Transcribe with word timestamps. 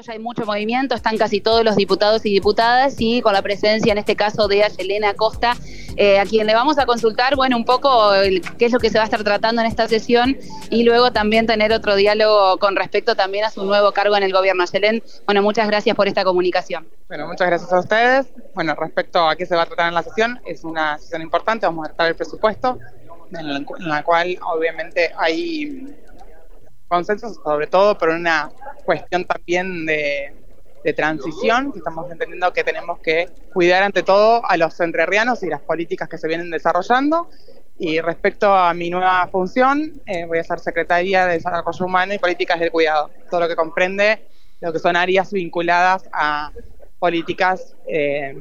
ya 0.00 0.12
hay 0.12 0.18
mucho 0.18 0.44
movimiento, 0.44 0.94
están 0.94 1.16
casi 1.16 1.40
todos 1.40 1.64
los 1.64 1.74
diputados 1.74 2.24
y 2.24 2.30
diputadas 2.30 2.96
y 2.98 3.20
con 3.20 3.32
la 3.32 3.42
presencia 3.42 3.90
en 3.90 3.98
este 3.98 4.14
caso 4.14 4.46
de 4.46 4.62
Ayelena 4.62 5.14
Costa, 5.14 5.56
eh, 5.96 6.20
a 6.20 6.24
quien 6.24 6.46
le 6.46 6.54
vamos 6.54 6.78
a 6.78 6.86
consultar, 6.86 7.34
bueno, 7.34 7.56
un 7.56 7.64
poco 7.64 8.12
qué 8.58 8.66
es 8.66 8.72
lo 8.72 8.78
que 8.78 8.90
se 8.90 8.98
va 8.98 9.02
a 9.02 9.06
estar 9.06 9.24
tratando 9.24 9.60
en 9.60 9.66
esta 9.66 9.88
sesión 9.88 10.36
y 10.70 10.84
luego 10.84 11.10
también 11.10 11.46
tener 11.46 11.72
otro 11.72 11.96
diálogo 11.96 12.58
con 12.58 12.76
respecto 12.76 13.16
también 13.16 13.44
a 13.44 13.50
su 13.50 13.64
nuevo 13.64 13.92
cargo 13.92 14.16
en 14.16 14.22
el 14.22 14.32
gobierno. 14.32 14.62
Ayelén, 14.62 15.02
bueno, 15.26 15.42
muchas 15.42 15.66
gracias 15.66 15.96
por 15.96 16.06
esta 16.06 16.22
comunicación. 16.22 16.86
Bueno, 17.08 17.26
muchas 17.26 17.48
gracias 17.48 17.72
a 17.72 17.80
ustedes. 17.80 18.26
Bueno, 18.54 18.74
respecto 18.76 19.28
a 19.28 19.34
qué 19.34 19.46
se 19.46 19.56
va 19.56 19.62
a 19.62 19.66
tratar 19.66 19.88
en 19.88 19.94
la 19.94 20.02
sesión, 20.02 20.40
es 20.46 20.62
una 20.62 20.98
sesión 20.98 21.22
importante, 21.22 21.66
vamos 21.66 21.86
a 21.86 21.88
tratar 21.88 22.08
el 22.08 22.14
presupuesto, 22.16 22.78
en 23.32 23.88
la 23.88 24.02
cual 24.04 24.38
obviamente 24.54 25.10
hay 25.18 25.94
consenso, 26.88 27.32
sobre 27.34 27.66
todo 27.66 27.96
por 27.96 28.08
una 28.08 28.50
cuestión 28.84 29.24
también 29.24 29.86
de, 29.86 30.34
transición, 30.96 31.70
estamos 31.76 32.10
entendiendo 32.10 32.50
que 32.54 32.64
tenemos 32.64 32.98
que 33.00 33.28
cuidar 33.52 33.82
ante 33.82 34.02
todo 34.02 34.40
a 34.48 34.56
los 34.56 34.80
entrerrianos 34.80 35.42
y 35.42 35.48
las 35.48 35.60
políticas 35.60 36.08
que 36.08 36.16
se 36.16 36.26
vienen 36.26 36.50
desarrollando. 36.50 37.28
Y 37.78 38.00
respecto 38.00 38.54
a 38.54 38.72
mi 38.72 38.88
nueva 38.88 39.28
función, 39.30 40.00
eh, 40.06 40.24
voy 40.24 40.38
a 40.38 40.44
ser 40.44 40.60
secretaria 40.60 41.26
de 41.26 41.34
Desarrollo 41.34 41.84
Humano 41.84 42.14
y 42.14 42.18
Políticas 42.18 42.58
del 42.58 42.70
Cuidado, 42.70 43.10
todo 43.30 43.40
lo 43.40 43.48
que 43.48 43.54
comprende 43.54 44.22
lo 44.60 44.72
que 44.72 44.78
son 44.78 44.96
áreas 44.96 45.30
vinculadas 45.30 46.08
a 46.10 46.52
políticas 46.98 47.76
eh, 47.86 48.34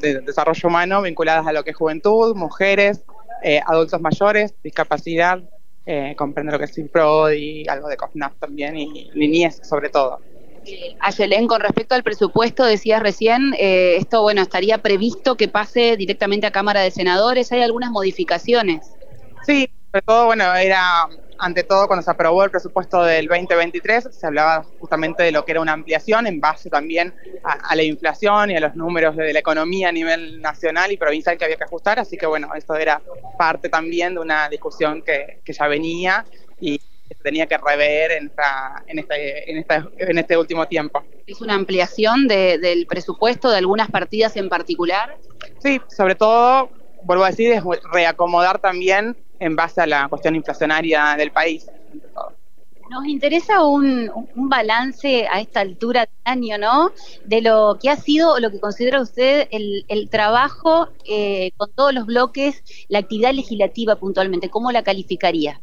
de 0.00 0.20
desarrollo 0.20 0.68
humano, 0.68 1.02
vinculadas 1.02 1.46
a 1.46 1.52
lo 1.52 1.64
que 1.64 1.70
es 1.70 1.76
juventud, 1.76 2.34
mujeres, 2.34 3.02
eh, 3.42 3.60
adultos 3.66 4.00
mayores, 4.00 4.54
discapacidad, 4.62 5.42
eh, 5.86 6.14
comprende 6.16 6.52
lo 6.52 6.58
que 6.58 6.64
es 6.64 6.78
y 6.78 7.68
algo 7.68 7.88
de 7.88 7.96
COFNAF 7.96 8.34
también 8.38 8.76
y 8.76 9.10
niñez 9.14 9.60
sobre 9.62 9.90
todo. 9.90 10.20
Eh, 10.66 10.96
Ayelén, 11.00 11.46
con 11.46 11.60
respecto 11.60 11.94
al 11.94 12.02
presupuesto, 12.02 12.64
decías 12.64 13.02
recién, 13.02 13.54
eh, 13.58 13.96
esto 13.98 14.22
bueno 14.22 14.40
estaría 14.40 14.78
previsto 14.78 15.36
que 15.36 15.48
pase 15.48 15.96
directamente 15.96 16.46
a 16.46 16.52
Cámara 16.52 16.80
de 16.80 16.90
Senadores. 16.90 17.52
¿Hay 17.52 17.60
algunas 17.60 17.90
modificaciones? 17.90 18.86
Sí, 19.46 19.68
sobre 19.92 20.02
todo, 20.06 20.26
bueno, 20.26 20.54
era 20.54 21.06
ante 21.38 21.64
todo 21.64 21.86
cuando 21.86 22.02
se 22.02 22.10
aprobó 22.10 22.44
el 22.44 22.50
presupuesto 22.50 23.02
del 23.02 23.26
2023, 23.26 24.08
se 24.10 24.26
hablaba 24.26 24.64
justamente 24.78 25.22
de 25.22 25.32
lo 25.32 25.44
que 25.44 25.52
era 25.52 25.60
una 25.60 25.72
ampliación 25.72 26.26
en 26.26 26.40
base 26.40 26.70
también 26.70 27.14
a, 27.42 27.74
la 27.74 27.82
inflación 27.82 28.50
y 28.50 28.56
a 28.56 28.60
los 28.60 28.74
números 28.76 29.16
de 29.16 29.32
la 29.32 29.38
economía 29.38 29.88
a 29.88 29.92
nivel 29.92 30.40
nacional 30.40 30.92
y 30.92 30.96
provincial 30.96 31.36
que 31.36 31.44
había 31.44 31.56
que 31.56 31.64
ajustar, 31.64 31.98
así 31.98 32.16
que 32.16 32.26
bueno, 32.26 32.54
esto 32.54 32.74
era 32.76 33.02
parte 33.38 33.68
también 33.68 34.14
de 34.14 34.20
una 34.20 34.48
discusión 34.48 35.02
que, 35.02 35.40
ya 35.46 35.68
venía 35.68 36.24
y 36.60 36.80
se 37.08 37.14
tenía 37.22 37.46
que 37.46 37.58
rever 37.58 38.12
en, 38.12 38.32
en, 38.86 38.98
este, 38.98 39.50
en, 39.50 39.66
en 39.98 40.18
este 40.18 40.36
último 40.36 40.66
tiempo. 40.66 41.04
¿Es 41.26 41.40
una 41.40 41.54
ampliación 41.54 42.26
del 42.26 42.86
presupuesto 42.86 43.50
de 43.50 43.58
algunas 43.58 43.90
partidas 43.90 44.36
en 44.36 44.48
particular? 44.48 45.16
Sí, 45.58 45.80
sobre 45.88 46.14
todo, 46.14 46.70
vuelvo 47.04 47.24
a 47.24 47.30
decir, 47.30 47.52
es 47.52 47.62
reacomodar 47.92 48.58
también 48.58 49.16
en 49.44 49.56
base 49.56 49.82
a 49.82 49.86
la 49.86 50.08
cuestión 50.08 50.34
inflacionaria 50.34 51.16
del 51.18 51.30
país. 51.30 51.66
Nos 52.90 53.06
interesa 53.06 53.64
un, 53.64 54.10
balance 54.34 55.26
a 55.30 55.40
esta 55.40 55.60
altura 55.60 56.00
del 56.00 56.18
año, 56.24 56.58
¿no? 56.58 56.92
De 57.24 57.42
lo 57.42 57.78
que 57.80 57.90
ha 57.90 57.96
sido, 57.96 58.38
lo 58.40 58.50
que 58.50 58.60
considera 58.60 59.00
usted 59.00 59.48
el, 59.50 60.08
trabajo 60.10 60.88
eh, 61.06 61.50
con 61.56 61.70
todos 61.72 61.92
los 61.92 62.06
bloques, 62.06 62.62
la 62.88 63.00
actividad 63.00 63.32
legislativa 63.32 63.96
puntualmente, 63.96 64.48
¿cómo 64.48 64.72
la 64.72 64.82
calificaría? 64.82 65.60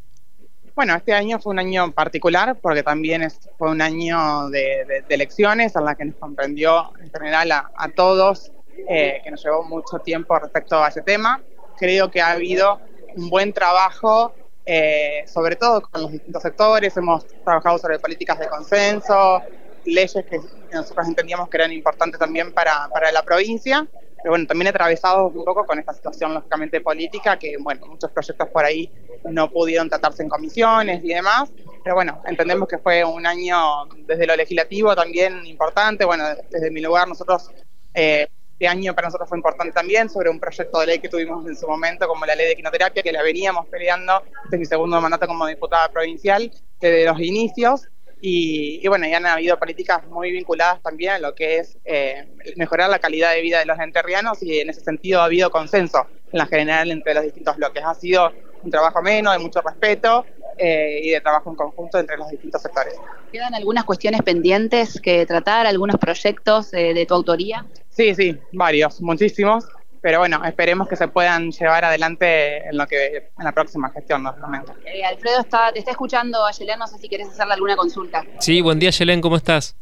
Bueno, 0.76 0.96
este 0.96 1.14
año 1.14 1.40
fue 1.40 1.52
un 1.52 1.60
año 1.60 1.92
particular 1.92 2.58
porque 2.62 2.84
también 2.84 3.28
fue 3.58 3.72
un 3.72 3.82
año 3.82 4.50
de, 4.50 5.04
elecciones 5.10 5.76
en 5.76 5.86
la 5.86 5.96
que 5.96 6.06
nos 6.06 6.16
comprendió 6.16 6.92
en 7.00 7.12
general 7.12 7.52
a, 7.52 7.90
todos, 7.96 8.52
eh, 8.90 9.22
que 9.24 9.32
nos 9.32 9.44
llevó 9.44 9.64
mucho 9.64 10.00
tiempo 10.00 10.38
respecto 10.38 10.84
a 10.84 10.90
ese 10.90 11.02
tema. 11.02 11.42
Creo 11.78 12.12
que 12.12 12.22
ha 12.22 12.32
habido 12.32 12.80
un 13.16 13.30
buen 13.30 13.54
trabajo, 13.54 14.34
eh, 14.66 15.24
sobre 15.28 15.56
todo 15.56 15.82
con 15.82 16.02
los 16.04 16.12
distintos 16.12 16.42
sectores. 16.42 16.96
Hemos 16.98 17.26
trabajado 17.44 17.78
sobre 17.78 18.00
políticas 18.00 18.40
de 18.40 18.48
consenso, 18.48 19.42
leyes 19.86 20.26
que 20.30 20.40
nosotros 20.72 21.08
entendíamos 21.08 21.50
que 21.50 21.58
eran 21.58 21.72
importantes 21.72 22.20
también 22.20 22.54
para, 22.54 22.88
para 22.90 23.12
la 23.12 23.24
provincia. 23.24 23.88
Pero 24.22 24.34
bueno, 24.34 24.46
también 24.46 24.68
atravesado 24.68 25.28
un 25.28 25.44
poco 25.44 25.66
con 25.66 25.80
esta 25.80 25.94
situación 25.94 26.34
lógicamente 26.34 26.80
política, 26.80 27.40
que 27.40 27.58
bueno, 27.58 27.88
muchos 27.88 28.12
proyectos 28.12 28.48
por 28.50 28.64
ahí 28.64 28.92
no 29.24 29.50
pudieron 29.50 29.90
tratarse 29.90 30.22
en 30.22 30.30
comisiones 30.30 31.04
y 31.04 31.08
demás. 31.08 31.52
Pero 31.84 31.96
bueno, 31.96 32.22
entendemos 32.28 32.68
que 32.68 32.78
fue 32.78 33.04
un 33.04 33.26
año 33.26 33.86
desde 34.06 34.28
lo 34.28 34.36
legislativo 34.36 34.96
también 34.96 35.44
importante. 35.48 36.06
Bueno, 36.06 36.26
desde 36.52 36.70
mi 36.70 36.82
lugar 36.82 37.08
nosotros 37.08 37.50
eh, 37.96 38.28
este 38.62 38.68
año 38.68 38.94
para 38.94 39.08
nosotros 39.08 39.28
fue 39.28 39.40
importante 39.40 39.74
también 39.74 40.08
sobre 40.08 40.30
un 40.30 40.40
proyecto 40.40 40.82
de 40.82 40.86
ley 40.86 41.00
que 41.00 41.10
tuvimos 41.10 41.44
en 41.48 41.56
su 41.56 41.68
momento, 41.68 42.08
como 42.08 42.28
la 42.28 42.36
ley 42.36 42.48
de 42.48 42.56
quinoterapia, 42.56 43.02
que 43.02 43.12
la 43.12 43.24
veníamos 43.24 43.66
peleando 43.66 44.22
desde 44.44 44.60
mi 44.60 44.66
segundo 44.66 45.02
mandato 45.02 45.26
como 45.26 45.48
diputada 45.48 45.90
provincial, 45.90 46.52
desde 46.80 47.06
los 47.06 47.20
inicios. 47.20 47.90
Y, 48.22 48.88
bueno, 48.88 49.08
ya 49.08 49.18
han 49.18 49.26
habido 49.26 49.58
políticas 49.58 50.06
muy 50.06 50.32
vinculadas 50.32 50.80
también 50.84 51.14
a 51.14 51.18
lo 51.18 51.34
que 51.34 51.58
es 51.58 51.80
eh, 51.86 52.28
mejorar 52.56 52.92
la 52.92 53.00
calidad 53.00 53.34
de 53.34 53.42
vida 53.42 53.58
de 53.58 53.66
los 53.66 53.80
enterrianos 53.80 54.44
y 54.44 54.60
en 54.60 54.70
ese 54.70 54.82
sentido 54.82 55.22
ha 55.22 55.26
habido 55.26 55.50
consenso 55.50 56.06
en 56.32 56.38
la 56.38 56.46
general 56.46 56.92
entre 56.92 57.16
los 57.16 57.24
distintos 57.24 57.58
bloques. 57.58 57.84
Ha 57.84 57.96
sido 57.96 58.32
un 58.62 58.70
trabajo 58.70 59.02
menos, 59.02 59.34
de 59.34 59.40
mucho 59.40 59.62
respeto 59.62 60.24
eh, 60.56 61.02
y 61.04 61.10
de 61.10 61.22
trabajo 61.22 61.50
en 61.50 61.56
conjunto 61.56 61.98
entre 61.98 62.16
los 62.16 62.30
distintos 62.30 62.62
sectores. 62.62 62.94
¿Quedan 63.32 63.56
algunas 63.56 63.86
cuestiones 63.86 64.22
pendientes 64.22 65.02
que 65.02 65.26
tratar, 65.26 65.66
algunos 65.66 65.98
proyectos 65.98 66.72
eh, 66.76 66.94
de 66.94 67.08
tu 67.08 67.16
autoría? 67.16 67.66
Sí, 67.92 68.16
sí, 68.16 68.38
varios, 68.54 69.02
muchísimos, 69.02 69.66
pero 70.02 70.20
bueno, 70.20 70.44
esperemos 70.46 70.88
que 70.88 70.96
se 70.96 71.08
puedan 71.10 71.52
llevar 71.52 71.86
adelante 71.86 72.68
en 72.68 72.78
lo 72.78 72.88
que 72.88 73.18
en 73.38 73.44
la 73.44 73.52
próxima 73.52 73.90
gestión, 73.92 74.24
normalmente. 74.24 74.72
Eh, 74.86 75.04
Alfredo 75.04 75.42
está, 75.42 75.72
te 75.74 75.80
está 75.80 75.92
escuchando, 75.92 76.46
Ayelén, 76.46 76.80
no 76.80 76.88
sé 76.88 76.98
si 76.98 77.10
quieres 77.10 77.28
hacerle 77.28 77.54
alguna 77.54 77.76
consulta. 77.76 78.26
Sí, 78.40 78.62
buen 78.62 78.80
día, 78.80 78.90
Ayelén, 78.90 79.22
¿cómo 79.22 79.36
estás? 79.36 79.76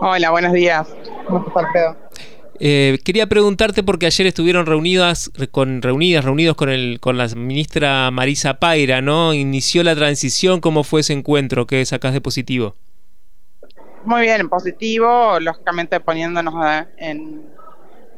Hola, 0.00 0.30
buenos 0.30 0.52
días. 0.52 0.88
¿Cómo 1.26 1.38
estás, 1.38 1.64
Alfredo? 1.64 1.96
Eh, 2.60 2.98
quería 3.04 3.26
preguntarte 3.26 3.82
porque 3.82 4.06
ayer 4.06 4.26
estuvieron 4.26 4.66
reunidas, 4.66 5.30
con, 5.50 5.82
reunidas, 5.82 6.24
reunidos 6.24 6.56
con, 6.56 6.68
el, 6.68 6.98
con 7.00 7.16
la 7.16 7.28
ministra 7.28 8.10
Marisa 8.10 8.54
Paira, 8.54 9.00
¿no? 9.00 9.34
Inició 9.34 9.82
la 9.82 9.94
transición, 9.94 10.60
¿cómo 10.60 10.84
fue 10.84 11.00
ese 11.00 11.12
encuentro? 11.12 11.66
¿Qué 11.66 11.84
sacás 11.84 12.12
de 12.12 12.20
positivo? 12.20 12.76
Muy 14.04 14.20
bien, 14.20 14.40
en 14.42 14.48
positivo, 14.50 15.40
lógicamente 15.40 15.98
poniéndonos 15.98 16.84
en, 16.98 17.42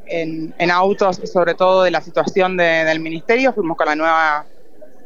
en, 0.08 0.70
autos, 0.70 1.20
sobre 1.32 1.54
todo 1.54 1.84
de 1.84 1.92
la 1.92 2.00
situación 2.00 2.56
del 2.56 2.98
ministerio. 2.98 3.52
Fuimos 3.52 3.76
con 3.76 3.86
la 3.86 3.94
nueva 3.94 4.46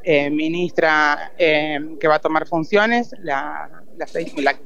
eh, 0.02 0.30
ministra 0.30 1.32
eh, 1.36 1.78
que 2.00 2.08
va 2.08 2.14
a 2.14 2.18
tomar 2.18 2.46
funciones, 2.46 3.14
la, 3.22 3.68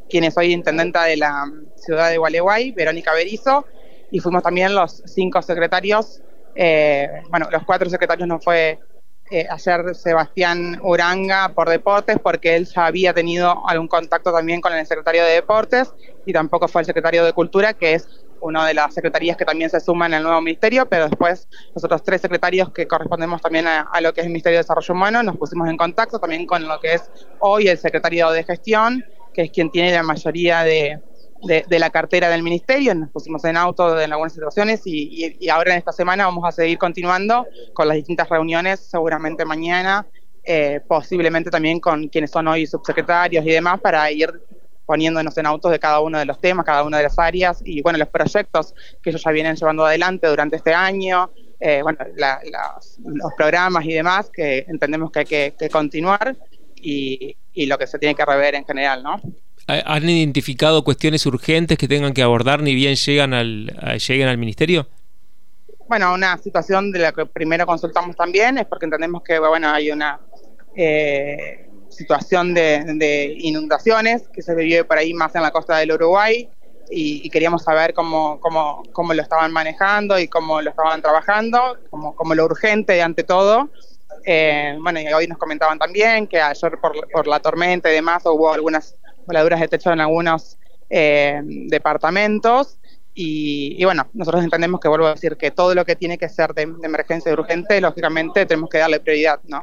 quien 0.08 0.22
es 0.22 0.36
hoy 0.36 0.52
intendenta 0.52 1.02
de 1.02 1.16
la 1.16 1.50
ciudad 1.74 2.10
de 2.10 2.18
Gualeguay, 2.18 2.70
Verónica 2.70 3.12
Berizo, 3.12 3.66
y 4.12 4.20
fuimos 4.20 4.44
también 4.44 4.72
los 4.72 5.02
cinco 5.06 5.42
secretarios, 5.42 6.22
eh, 6.54 7.22
bueno, 7.30 7.48
los 7.50 7.64
cuatro 7.64 7.90
secretarios 7.90 8.28
no 8.28 8.38
fue 8.38 8.78
eh, 9.30 9.46
ayer 9.50 9.94
Sebastián 9.94 10.78
Uranga 10.82 11.52
por 11.54 11.68
deportes, 11.68 12.18
porque 12.22 12.56
él 12.56 12.66
ya 12.66 12.86
había 12.86 13.14
tenido 13.14 13.66
algún 13.66 13.88
contacto 13.88 14.32
también 14.32 14.60
con 14.60 14.72
el 14.72 14.86
secretario 14.86 15.24
de 15.24 15.32
deportes 15.32 15.92
y 16.26 16.32
tampoco 16.32 16.68
fue 16.68 16.82
el 16.82 16.86
secretario 16.86 17.24
de 17.24 17.32
cultura, 17.32 17.72
que 17.72 17.94
es 17.94 18.08
una 18.40 18.66
de 18.66 18.74
las 18.74 18.92
secretarías 18.92 19.38
que 19.38 19.46
también 19.46 19.70
se 19.70 19.80
suma 19.80 20.04
en 20.06 20.14
el 20.14 20.22
nuevo 20.22 20.40
ministerio, 20.42 20.86
pero 20.86 21.08
después 21.08 21.48
nosotros 21.74 22.02
tres 22.02 22.20
secretarios 22.20 22.70
que 22.72 22.86
correspondemos 22.86 23.40
también 23.40 23.66
a, 23.66 23.88
lo 24.02 24.12
que 24.12 24.20
es 24.20 24.26
el 24.26 24.32
Ministerio 24.32 24.58
de 24.58 24.62
Desarrollo 24.62 24.92
Humano 24.92 25.22
nos 25.22 25.38
pusimos 25.38 25.68
en 25.68 25.78
contacto 25.78 26.18
también 26.18 26.44
con 26.46 26.68
lo 26.68 26.78
que 26.78 26.94
es 26.94 27.10
hoy 27.40 27.68
el 27.68 27.78
secretario 27.78 28.30
de 28.30 28.44
gestión, 28.44 29.02
que 29.32 29.42
es 29.42 29.50
quien 29.50 29.70
tiene 29.70 29.92
la 29.92 30.02
mayoría 30.02 30.62
de, 30.62 31.00
de, 31.42 31.78
la 31.78 31.90
cartera 31.90 32.28
del 32.28 32.42
ministerio, 32.42 32.94
nos 32.94 33.10
pusimos 33.10 33.44
en 33.44 33.56
auto 33.56 34.00
en 34.00 34.12
algunas 34.12 34.32
situaciones 34.32 34.82
y, 34.86 35.48
ahora 35.48 35.72
en 35.72 35.78
esta 35.78 35.92
semana 35.92 36.26
vamos 36.26 36.44
a 36.46 36.52
seguir 36.52 36.78
continuando 36.78 37.46
con 37.72 37.88
las 37.88 37.96
distintas 37.96 38.28
reuniones, 38.28 38.80
seguramente 38.80 39.44
mañana, 39.44 40.06
eh, 40.42 40.80
posiblemente 40.86 41.50
también 41.50 41.80
con 41.80 42.08
quienes 42.08 42.30
son 42.30 42.48
hoy 42.48 42.66
subsecretarios 42.66 43.44
y 43.44 43.50
demás, 43.50 43.80
para 43.80 44.10
ir 44.10 44.32
poniéndonos 44.86 45.36
en 45.38 45.46
autos 45.46 45.70
de 45.70 45.78
cada 45.78 46.00
uno 46.00 46.18
de 46.18 46.26
los 46.26 46.40
temas, 46.40 46.66
cada 46.66 46.82
una 46.82 46.98
de 46.98 47.04
las 47.04 47.18
áreas 47.18 47.60
y 47.64 47.80
bueno, 47.80 47.98
los 47.98 48.08
proyectos 48.08 48.74
que 49.02 49.10
ellos 49.10 49.22
ya 49.24 49.30
vienen 49.30 49.56
llevando 49.56 49.84
adelante 49.84 50.26
durante 50.26 50.56
este 50.56 50.74
año, 50.74 51.30
eh, 51.60 51.80
bueno, 51.82 51.98
los 52.16 53.32
programas 53.36 53.84
y 53.84 53.92
demás 53.92 54.30
que 54.30 54.66
entendemos 54.68 55.10
que 55.10 55.18
hay 55.20 55.24
que, 55.24 55.68
continuar 55.70 56.36
y, 56.76 57.36
y 57.54 57.66
lo 57.66 57.78
que 57.78 57.86
se 57.86 57.98
tiene 57.98 58.14
que 58.14 58.24
rever 58.24 58.54
en 58.54 58.66
general, 58.66 59.02
¿no? 59.02 59.20
¿Han 59.66 60.08
identificado 60.08 60.84
cuestiones 60.84 61.24
urgentes 61.24 61.78
que 61.78 61.88
tengan 61.88 62.12
que 62.12 62.22
abordar 62.22 62.62
ni 62.62 62.74
bien 62.74 62.96
llegan 62.96 63.32
al, 63.32 63.66
lleguen 63.98 64.28
al 64.28 64.36
ministerio? 64.36 64.86
Bueno, 65.88 66.12
una 66.12 66.36
situación 66.38 66.92
de 66.92 66.98
la 66.98 67.12
que 67.12 67.24
primero 67.24 67.66
consultamos 67.66 68.14
también 68.16 68.58
es 68.58 68.66
porque 68.66 68.84
entendemos 68.84 69.22
que 69.22 69.38
bueno 69.38 69.70
hay 69.70 69.90
una 69.90 70.20
eh, 70.76 71.66
situación 71.88 72.52
de, 72.52 73.34
inundaciones 73.38 74.28
que 74.28 74.42
se 74.42 74.54
vive 74.54 74.84
por 74.84 74.98
ahí 74.98 75.14
más 75.14 75.34
en 75.34 75.42
la 75.42 75.50
costa 75.50 75.78
del 75.78 75.92
Uruguay 75.92 76.48
y, 76.90 77.28
queríamos 77.30 77.62
saber 77.62 77.94
cómo, 77.94 78.38
cómo, 78.40 78.82
cómo, 78.92 79.14
lo 79.14 79.22
estaban 79.22 79.52
manejando 79.52 80.18
y 80.18 80.28
cómo 80.28 80.60
lo 80.60 80.70
estaban 80.70 81.00
trabajando, 81.00 81.78
como, 81.88 82.14
como 82.14 82.34
lo 82.34 82.44
urgente 82.44 83.00
ante 83.00 83.24
todo. 83.24 83.70
Eh, 84.26 84.76
bueno, 84.80 85.00
y 85.00 85.06
hoy 85.12 85.26
nos 85.26 85.38
comentaban 85.38 85.78
también 85.78 86.26
que 86.26 86.40
ayer 86.40 86.78
por, 86.80 87.08
por 87.10 87.26
la 87.26 87.40
tormenta 87.40 87.90
y 87.90 87.94
demás 87.94 88.22
hubo 88.26 88.52
algunas 88.52 88.96
voladuras 89.26 89.60
de 89.60 89.68
techo 89.68 89.92
en 89.92 90.00
algunos 90.00 90.58
eh, 90.90 91.40
departamentos. 91.44 92.78
Y, 93.16 93.84
bueno, 93.84 94.08
nosotros 94.12 94.42
entendemos 94.42 94.80
que 94.80 94.88
vuelvo 94.88 95.06
a 95.06 95.14
decir 95.14 95.36
que 95.36 95.52
todo 95.52 95.74
lo 95.74 95.84
que 95.84 95.94
tiene 95.94 96.18
que 96.18 96.28
ser 96.28 96.52
de, 96.52 96.62
emergencia 96.62 97.32
urgente, 97.32 97.80
lógicamente 97.80 98.44
tenemos 98.44 98.68
que 98.68 98.78
darle 98.78 98.98
prioridad, 98.98 99.40
¿no? 99.46 99.62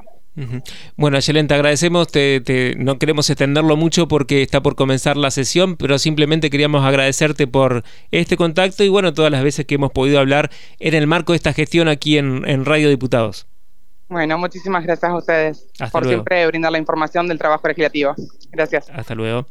Bueno, 0.95 1.17
Ayelen, 1.17 1.47
te 1.47 1.53
agradecemos, 1.53 2.07
te, 2.07 2.73
no 2.77 2.97
queremos 2.97 3.29
extenderlo 3.29 3.75
mucho 3.75 4.07
porque 4.07 4.41
está 4.41 4.63
por 4.63 4.75
comenzar 4.75 5.17
la 5.17 5.29
sesión, 5.29 5.75
pero 5.75 5.99
simplemente 5.99 6.49
queríamos 6.49 6.85
agradecerte 6.85 7.47
por 7.47 7.83
este 8.11 8.37
contacto 8.37 8.83
y 8.85 8.89
bueno, 8.89 9.13
todas 9.13 9.31
las 9.31 9.43
veces 9.43 9.65
que 9.65 9.75
hemos 9.75 9.91
podido 9.91 10.19
hablar 10.19 10.49
en 10.79 10.93
el 10.93 11.05
marco 11.05 11.33
de 11.33 11.37
esta 11.37 11.53
gestión 11.53 11.89
aquí 11.89 12.17
en, 12.17 12.65
Radio 12.65 12.89
Diputados. 12.89 13.47
Bueno, 14.11 14.37
muchísimas 14.37 14.83
gracias 14.83 15.09
a 15.09 15.15
ustedes 15.15 15.67
por 15.89 16.05
siempre 16.05 16.45
brindar 16.45 16.69
la 16.69 16.77
información 16.77 17.29
del 17.29 17.37
trabajo 17.37 17.65
legislativo. 17.69 18.13
Gracias. 18.51 18.89
Hasta 18.89 19.15
luego. 19.15 19.45